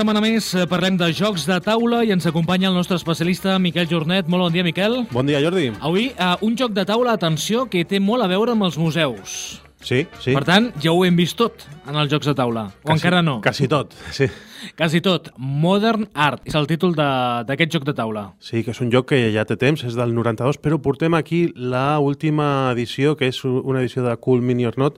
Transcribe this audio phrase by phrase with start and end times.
[0.00, 3.84] Setmana més eh, parlem de jocs de taula i ens acompanya el nostre especialista Miquel
[3.90, 4.30] Jornet.
[4.32, 4.94] Molt bon dia, Miquel.
[5.10, 5.66] Bon dia, Jordi.
[5.76, 9.34] Avui, uh, un joc de taula, atenció, que té molt a veure amb els museus.
[9.84, 10.32] Sí, sí.
[10.32, 12.70] Per tant, ja ho hem vist tot en els jocs de taula.
[12.80, 13.42] O encara no?
[13.44, 14.30] Quasi tot, sí.
[14.76, 15.28] Quasi tot.
[15.36, 18.30] Modern Art és el títol d'aquest joc de taula.
[18.40, 21.50] Sí, que és un joc que ja té temps, és del 92, però portem aquí
[21.56, 24.96] la última edició, que és una edició de Cool Mini or Not,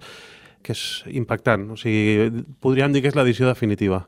[0.62, 1.68] que és impactant.
[1.74, 4.04] O sigui, podríem dir que és l'edició definitiva.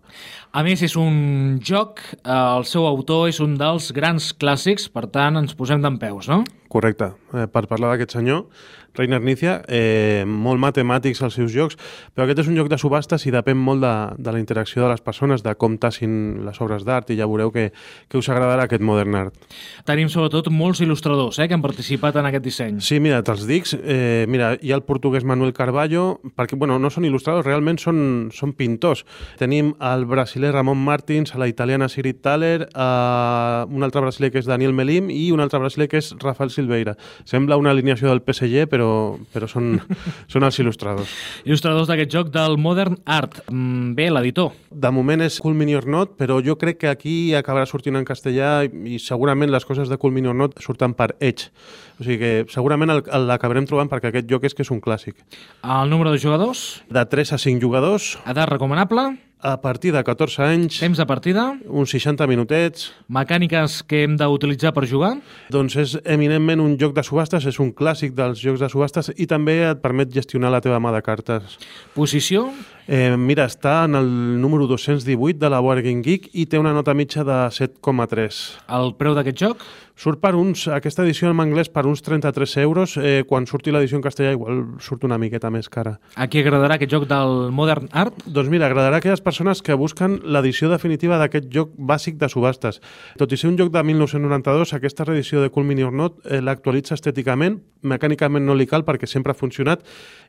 [0.55, 5.09] A més, és un joc, eh, el seu autor és un dels grans clàssics, per
[5.11, 6.45] tant, ens posem d'en peus, no?
[6.75, 7.13] Correcte.
[7.31, 8.49] Eh, per parlar d'aquest senyor,
[8.95, 11.77] Reiner Nícia, eh, molt matemàtics els seus jocs,
[12.15, 14.91] però aquest és un joc de subhastes i depèn molt de, de la interacció de
[14.93, 17.69] les persones, de com tassin les obres d'art, i ja veureu que,
[18.11, 19.49] que us agradarà aquest Modern Art.
[19.87, 22.79] Tenim sobretot molts il·lustradors eh, que han participat en aquest disseny.
[22.83, 23.71] Sí, mira, te'ls dic.
[23.83, 27.99] Eh, mira, hi ha el portuguès Manuel Carballo, perquè, bueno, no són il·lustradors, realment són,
[28.35, 29.03] són pintors.
[29.39, 34.51] Tenim el brasiler Ramon Martins, la italiana Sirit Thaler, eh, un altre brasiler que és
[34.51, 36.97] Daniel Melim i un altre brasiler que és Rafael Silveira.
[37.29, 38.89] Sembla una alineació del PSG, però,
[39.33, 39.77] però són,
[40.33, 41.13] són els il·lustradors.
[41.45, 43.43] Il·lustradors d'aquest joc del Modern Art.
[43.51, 44.53] Mm, Bé, l'editor.
[44.71, 48.07] De moment és Cool Mini or Not, però jo crec que aquí acabarà sortint en
[48.09, 51.53] castellà i, segurament les coses de Cool Mini or Not surten per Edge.
[52.01, 55.21] O sigui que segurament l'acabarem trobant perquè aquest joc és que és un clàssic.
[55.63, 59.13] El número de jugadors, De 3 a 5 jugadors, edat recomanable,
[59.45, 64.73] a partir de 14 anys, temps de partida, uns 60 minutets, mecàniques que hem d'utilitzar
[64.73, 65.19] per jugar,
[65.53, 69.29] doncs és eminentment un joc de subhastes, és un clàssic dels jocs de subhastes i
[69.29, 71.59] també et permet gestionar la teva mà de cartes.
[71.95, 72.49] posició,
[72.87, 74.09] Eh, mira, està en el
[74.43, 78.41] número 218 de la Board Game Geek i té una nota mitja de 7,3.
[78.69, 79.65] el preu d'aquest joc,
[79.95, 84.01] Surt per uns, aquesta edició en anglès per uns 33 euros, eh, quan surti l'edició
[84.01, 86.01] en castellà igual surt una miqueta més cara.
[86.17, 88.15] a qui agradarà aquest joc del Modern Art?
[88.27, 92.81] Doncs mira, agradarà a aquelles persones que busquen l'edició definitiva d'aquest joc bàsic de subhastes.
[93.17, 96.41] Tot i ser un joc de 1992, aquesta reedició de Cool Mini or Not eh,
[96.41, 99.85] l'actualitza estèticament, mecànicament no li cal perquè sempre ha funcionat,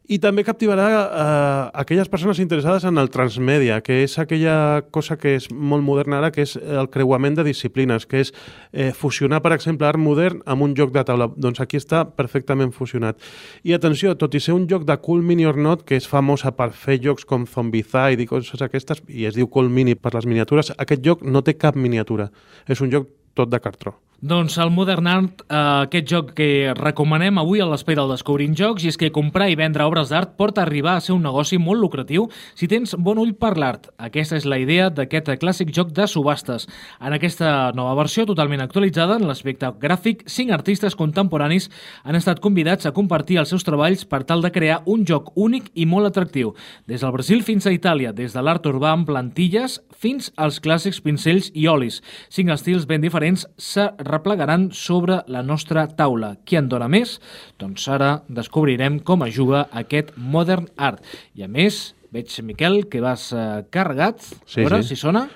[0.07, 5.35] i també captivarà eh, aquelles persones interessades en el transmèdia, que és aquella cosa que
[5.39, 8.31] és molt moderna ara, que és el creuament de disciplines, que és
[8.71, 11.27] eh, fusionar, per exemple, art modern amb un joc de taula.
[11.35, 13.19] Doncs aquí està perfectament fusionat.
[13.65, 16.53] I atenció, tot i ser un joc de Cool Mini or Not, que és famosa
[16.55, 20.29] per fer jocs com Zombicide i coses aquestes, i es diu Cool Mini per les
[20.29, 22.29] miniatures, aquest joc no té cap miniatura.
[22.69, 23.97] És un joc tot de cartró.
[24.25, 25.55] Doncs el Modern Art, eh,
[25.85, 29.55] aquest joc que recomanem avui a l'espai del Descobrint Jocs, i és que comprar i
[29.59, 32.25] vendre obres d'art pot arribar a ser un negoci molt lucratiu
[32.55, 33.91] si tens bon ull per l'art.
[34.01, 36.65] Aquesta és la idea d'aquest clàssic joc de subhastes.
[36.99, 41.69] En aquesta nova versió, totalment actualitzada en l'aspecte gràfic, cinc artistes contemporanis
[42.03, 45.69] han estat convidats a compartir els seus treballs per tal de crear un joc únic
[45.75, 46.55] i molt atractiu.
[46.87, 51.03] Des del Brasil fins a Itàlia, des de l'art urbà amb plantilles fins als clàssics
[51.05, 52.01] pincells i olis.
[52.33, 56.35] Cinc estils ben diferents se replegaran sobre la nostra taula.
[56.47, 57.19] Qui en dona més?
[57.61, 61.03] Doncs ara descobrirem com es juga aquest Modern Art.
[61.35, 64.23] I a més, veig, Miquel, que vas eh, carregat.
[64.45, 64.95] Sí, a veure sí.
[64.95, 65.27] si sona.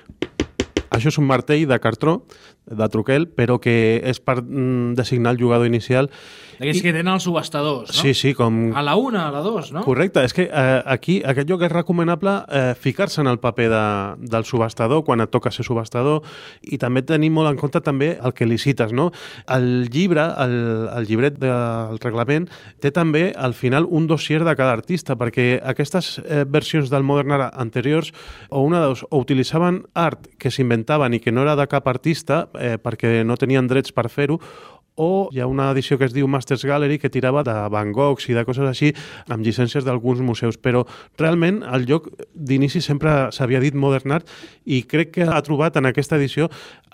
[0.90, 2.20] Això és un martell de cartró,
[2.70, 3.72] de truquel, però que
[4.06, 6.10] és per mm, designar el jugador inicial.
[6.60, 8.02] D'aquells que tenen els subhastadors, no?
[8.02, 9.82] Sí, sí, com, A la una, a la dos, no?
[9.86, 13.84] Correcte, és que eh, aquí, aquest joc és recomanable eh, ficar-se en el paper de,
[14.34, 16.20] del subhastador quan et toca ser subhastador
[16.62, 19.08] i també tenir molt en compte també el que licites, no?
[19.50, 20.54] El llibre, el,
[20.94, 26.18] el llibret del reglament, té també al final un dossier de cada artista, perquè aquestes
[26.22, 28.12] eh, versions del Modern Art anteriors
[28.50, 31.86] o una de dos, o utilitzaven art que s'inventaven i que no era de cap
[31.88, 34.40] artista eh, perquè no tenien drets per fer-ho,
[35.00, 38.28] o hi ha una edició que es diu Masters Gallery que tirava de Van Goghs
[38.28, 38.92] i de coses així
[39.32, 40.84] amb llicències d'alguns museus, però
[41.18, 44.28] realment el lloc d'inici sempre s'havia dit Modern Art
[44.68, 46.50] i crec que ha trobat en aquesta edició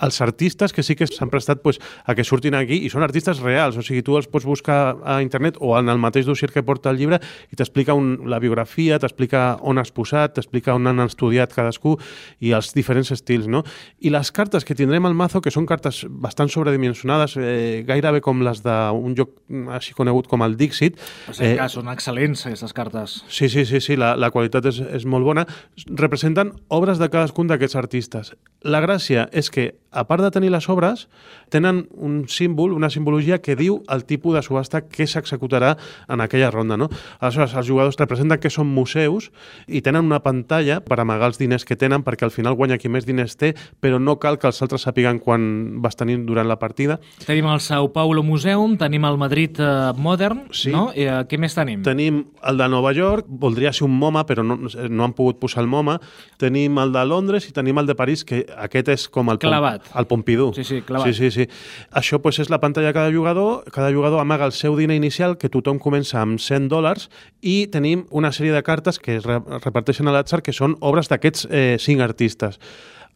[0.06, 3.40] els artistes que sí que s'han prestat pues, a que surtin aquí i són artistes
[3.42, 6.62] reals, o sigui, tu els pots buscar a internet o en el mateix dossier que
[6.62, 7.18] porta el llibre
[7.50, 7.96] i t'explica
[8.28, 11.96] la biografia, t'explica on has posat, t'explica on han estudiat cadascú
[12.44, 13.64] i els diferents estils, no?
[14.04, 18.44] I les cartes que tindrem al mazo, que són cartes bastant sobredimensionades, eh, gairebé com
[18.46, 19.34] les d'un joc
[19.76, 21.00] així conegut com el Dixit.
[21.30, 23.18] O sigui que són excel·lents, aquestes cartes.
[23.28, 25.46] Sí, sí, sí, sí la, la qualitat és, és molt bona.
[25.88, 28.34] Representen obres de cadascun d'aquests artistes.
[28.66, 31.06] La gràcia és que a part de tenir les obres,
[31.48, 35.76] tenen un símbol, una simbologia que diu el tipus de subhasta que s'executarà
[36.12, 36.76] en aquella ronda.
[36.76, 36.90] No?
[37.18, 39.30] Aleshores, els jugadors representen que són museus
[39.66, 42.92] i tenen una pantalla per amagar els diners que tenen perquè al final guanya qui
[42.92, 46.58] més diners té, però no cal que els altres sàpiguen quan vas tenir durant la
[46.60, 47.00] partida.
[47.24, 50.70] Tenim el Sao Paulo Museum, tenim el Madrid eh, Modern, Sí.
[50.72, 50.86] no?
[50.96, 51.82] I, eh, què més tenim?
[51.84, 55.60] Tenim el de Nova York, voldria ser un MoMA, però no, no han pogut posar
[55.60, 55.98] el MoMA.
[56.40, 59.50] Tenim el de Londres i tenim el de París, que aquest és com el, Pom-
[59.50, 59.90] Clavat.
[59.94, 60.54] el Pompidou.
[60.56, 61.12] Sí, sí, clavat.
[61.12, 61.48] Sí, sí, sí.
[61.92, 63.64] Això pues, és la pantalla de cada jugador.
[63.70, 67.10] Cada jugador amaga el seu diner inicial, que tothom comença amb 100 dòlars,
[67.42, 71.12] i tenim una sèrie de cartes que es re reparteixen a l'atzar, que són obres
[71.12, 72.56] d'aquests eh, cinc artistes.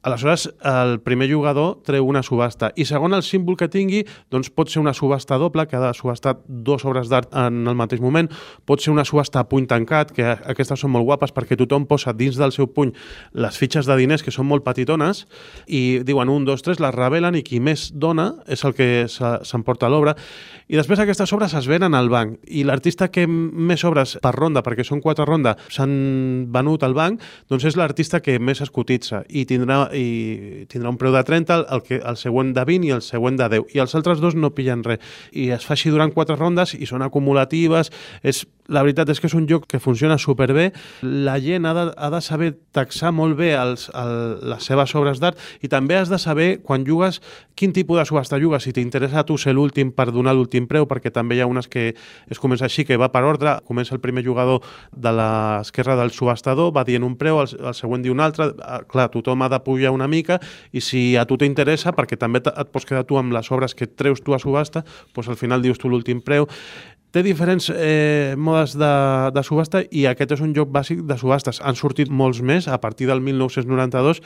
[0.03, 3.99] Aleshores, el primer jugador treu una subhasta i segon el símbol que tingui,
[4.33, 7.77] doncs pot ser una subhasta doble, que ha de subhastar dues obres d'art en el
[7.77, 8.31] mateix moment,
[8.65, 12.15] pot ser una subhasta a puny tancat, que aquestes són molt guapes perquè tothom posa
[12.17, 12.95] dins del seu puny
[13.37, 15.27] les fitxes de diners que són molt petitones
[15.69, 19.35] i diuen un, dos, tres, les revelen i qui més dona és el que se-
[19.45, 20.17] s'emporta l'obra.
[20.71, 24.65] I després aquestes obres es venen al banc i l'artista que més obres per ronda,
[24.65, 27.21] perquè són quatre rondes, s'han venut al banc,
[27.53, 31.59] doncs és l'artista que més es cotitza i tindrà, i tindrà un preu de 30,
[31.75, 33.75] el, que, el següent de 20 i el següent de 10.
[33.75, 35.03] I els altres dos no pillen res.
[35.33, 37.93] I es fa així durant quatre rondes i són acumulatives.
[38.23, 40.69] És, la veritat és que és un joc que funciona superbé.
[41.03, 44.15] La gent ha de, ha de saber taxar molt bé els, el,
[44.53, 47.19] les seves obres d'art i també has de saber, quan jugues,
[47.59, 48.63] quin tipus de subhasta jugues.
[48.63, 51.67] Si t'interessa a tu ser l'últim per donar l'últim preu, perquè també hi ha unes
[51.67, 51.89] que
[52.31, 54.63] es comença així, que va per ordre, comença el primer jugador
[54.95, 58.83] de l'esquerra del subhastador, va dient un preu, el, el següent diu un altre, Ah,
[58.87, 60.37] clar, tothom ha de pujar una mica
[60.77, 63.89] i si a tu t'interessa, perquè també et pots quedar tu amb les obres que
[63.89, 64.85] treus tu a subhasta,
[65.17, 66.45] doncs al final dius tu l'últim preu.
[67.11, 68.91] Té diferents eh, modes de,
[69.35, 71.59] de subhasta i aquest és un joc bàsic de subhastes.
[71.67, 74.21] Han sortit molts més a partir del 1992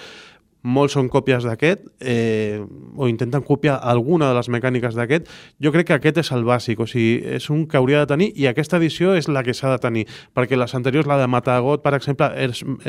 [0.65, 2.63] molts són còpies d'aquest eh,
[2.97, 5.29] o intenten copiar alguna de les mecàniques d'aquest.
[5.61, 8.31] Jo crec que aquest és el bàsic, o sigui, és un que hauria de tenir
[8.35, 11.83] i aquesta edició és la que s'ha de tenir, perquè les anteriors, la de Matagot,
[11.85, 12.31] per exemple,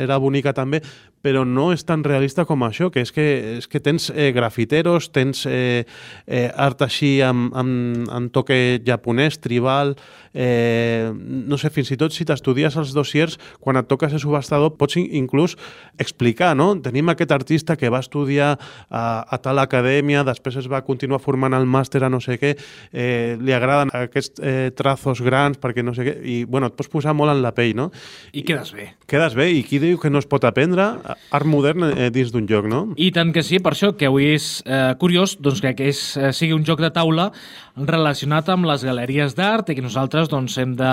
[0.00, 0.80] era bonica també,
[1.26, 3.26] però no és tan realista com això, que és que,
[3.58, 5.84] és que tens eh, grafiteros, tens eh,
[6.26, 9.96] eh, art així amb, amb, amb toque japonès, tribal,
[10.32, 14.76] eh, no sé, fins i tot si t'estudies els dossiers, quan et toca ser subhastador,
[14.78, 15.56] pots in- inclús
[15.98, 16.72] explicar, no?
[16.80, 18.52] Tenim aquest artista que va estudiar
[18.88, 22.52] a, a tal acadèmia, després es va continuar formant el màster a no sé què,
[22.92, 26.92] eh, li agraden aquests eh, trazos grans perquè no sé què, i bueno, et pots
[26.92, 27.90] posar molt en la pell, no?
[28.30, 28.92] I quedes bé.
[29.10, 30.92] Quedes bé, i qui diu que no es pot aprendre
[31.34, 32.84] art modern eh, dins d'un joc, no?
[32.94, 36.04] I tant que sí, per això que avui és eh, curiós doncs, que, que és,
[36.20, 37.32] eh, sigui un joc de taula
[37.76, 40.92] relacionat amb les galeries d'art i que nosaltres doncs, hem de,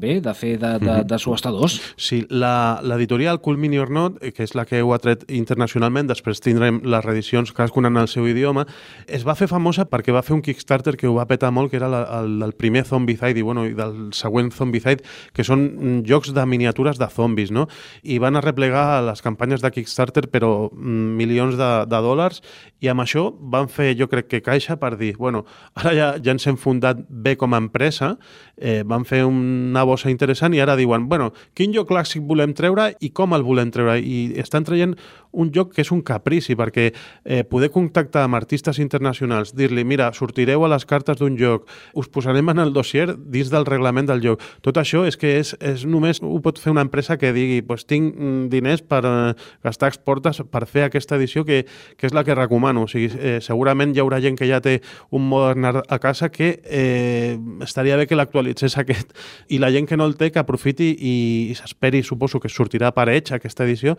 [0.00, 1.78] bé, de fer de, de, de subhastadors.
[1.96, 5.24] Sí, la- l'editorial Cool Mini or Not, eh, que és la que ho ha tret
[5.60, 8.64] internacionalment, després tindrem les reedicions cadascuna en el seu idioma,
[9.06, 11.76] es va fer famosa perquè va fer un Kickstarter que ho va petar molt, que
[11.76, 15.04] era la, el, el primer Zombicide i, bueno, i del següent Zombicide,
[15.36, 17.66] que són jocs de miniatures de zombis, no?
[18.02, 22.40] I van arreplegar les campanyes de Kickstarter, però mm, milions de, de dòlars,
[22.80, 25.44] i amb això van fer, jo crec que caixa per dir, bueno,
[25.76, 28.14] ara ja, ja ens hem fundat bé com a empresa,
[28.56, 32.90] eh, van fer una bossa interessant i ara diuen, bueno, quin joc clàssic volem treure
[33.00, 33.98] i com el volem treure?
[34.00, 34.96] I estan traient
[35.32, 40.10] un joc que és un caprici, perquè eh, poder contactar amb artistes internacionals, dir-li, mira,
[40.16, 44.22] sortireu a les cartes d'un joc, us posarem en el dossier dins del reglament del
[44.24, 44.42] joc.
[44.64, 47.86] Tot això és que és, és només ho pot fer una empresa que digui, pues,
[47.86, 49.34] tinc mm, diners per eh,
[49.64, 51.62] gastar exportes per fer aquesta edició que,
[51.96, 52.86] que és la que recomano.
[52.86, 56.52] O sigui, eh, segurament hi haurà gent que ja té un modern a casa que
[56.64, 59.14] eh, estaria bé que l'actualitzés aquest
[59.48, 61.14] i la gent que no el té que aprofiti i
[61.58, 63.96] s'esperi, suposo que sortirà per Edge aquesta edició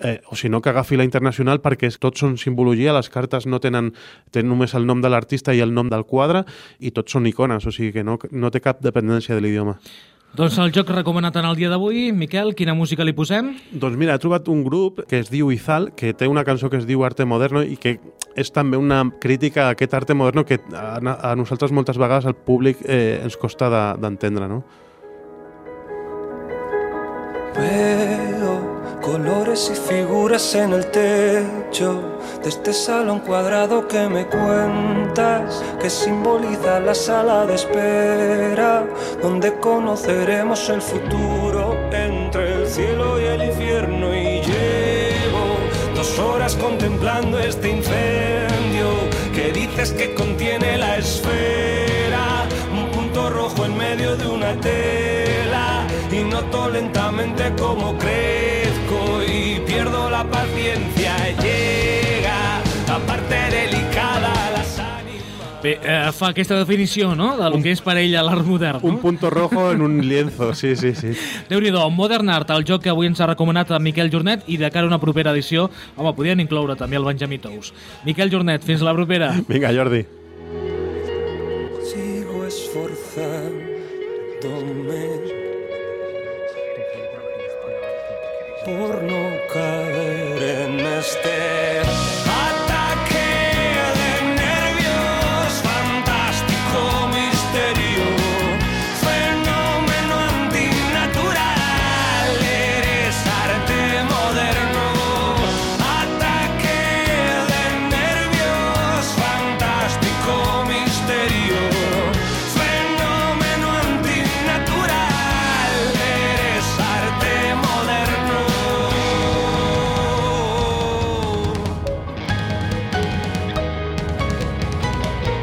[0.00, 3.60] eh, o si no que agafi la internacional perquè tots són simbologia, les cartes no
[3.60, 3.92] tenen,
[4.30, 6.44] tenen només el nom de l'artista i el nom del quadre
[6.80, 9.78] i tots són icones, o sigui que no, no té cap dependència de l'idioma.
[10.32, 13.50] Doncs el joc recomanat en el dia d'avui, Miquel, quina música li posem?
[13.76, 16.78] Doncs mira, he trobat un grup que es diu Izal, que té una cançó que
[16.80, 17.98] es diu Arte Moderno i que
[18.32, 22.32] és també una crítica a aquest arte moderno que a, a nosaltres moltes vegades al
[22.32, 24.62] públic eh, ens costa de- d'entendre, no?
[27.52, 28.01] Veo
[29.02, 32.00] colores y figuras en el techo
[32.42, 38.86] de este salón cuadrado que me cuentas, que simboliza la sala de espera,
[39.20, 44.14] donde conoceremos el futuro entre el cielo y el infierno.
[44.14, 45.44] Y llevo
[45.96, 48.88] dos horas contemplando este incendio
[49.34, 56.22] que dices que contiene la esfera, un punto rojo en medio de una tela y
[56.22, 58.61] noto lentamente cómo crezco
[61.40, 65.62] llega la parte delicada las ánimas.
[65.62, 68.88] Bé, eh, fa aquesta definició, no?, del que és per ella l'art modern, no?
[68.88, 71.12] Un punto rojo en un lienzo, sí, sí, sí.
[71.50, 74.70] Déu-n'hi-do, Modern Art, el joc que avui ens ha recomanat a Miquel Jornet i de
[74.70, 77.72] cara a una propera edició, home, podien incloure també el Benjamí Tous.
[78.04, 79.32] Miquel Jornet, fins la propera.
[79.48, 80.04] Vinga, Jordi.
[81.86, 85.42] Sigo esforzándome
[88.64, 89.22] por no
[89.52, 89.91] caer
[91.04, 91.91] en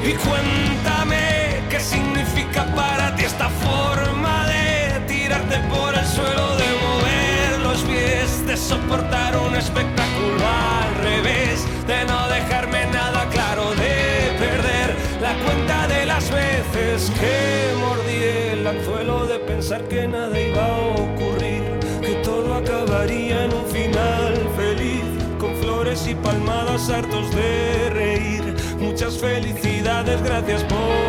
[0.02, 7.60] Y cuéntame qué significa para ti esta forma de tirarte por el suelo, de mover
[7.62, 14.96] los pies, de soportar un espectáculo al revés, de no dejarme nada claro, de perder
[15.22, 20.78] la cuenta de las veces que mordí el anzuelo, de pensar que nada iba a
[20.78, 21.64] ocurrir,
[22.02, 25.04] que todo acabaría en un final feliz
[25.40, 28.56] con flores y palmadas hartos de reír.
[28.80, 29.69] Muchas felicidades,
[30.06, 31.09] gracias por